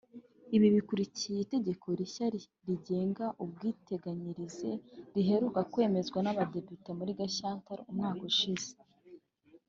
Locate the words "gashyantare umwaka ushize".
7.19-8.71